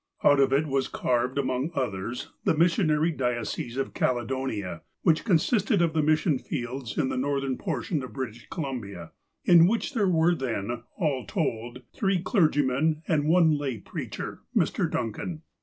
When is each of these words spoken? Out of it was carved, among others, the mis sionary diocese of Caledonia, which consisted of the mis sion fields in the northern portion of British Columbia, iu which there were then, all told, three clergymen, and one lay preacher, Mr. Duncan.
Out 0.23 0.39
of 0.39 0.51
it 0.51 0.65
was 0.65 0.87
carved, 0.87 1.37
among 1.37 1.69
others, 1.75 2.31
the 2.43 2.57
mis 2.57 2.75
sionary 2.75 3.15
diocese 3.15 3.77
of 3.77 3.93
Caledonia, 3.93 4.81
which 5.03 5.23
consisted 5.23 5.79
of 5.79 5.93
the 5.93 6.01
mis 6.01 6.21
sion 6.21 6.39
fields 6.39 6.97
in 6.97 7.09
the 7.09 7.17
northern 7.17 7.55
portion 7.55 8.01
of 8.01 8.11
British 8.13 8.47
Columbia, 8.49 9.11
iu 9.45 9.63
which 9.69 9.93
there 9.93 10.09
were 10.09 10.33
then, 10.33 10.81
all 10.97 11.27
told, 11.27 11.83
three 11.93 12.19
clergymen, 12.19 13.03
and 13.07 13.27
one 13.29 13.55
lay 13.59 13.77
preacher, 13.77 14.41
Mr. 14.55 14.89
Duncan. 14.89 15.43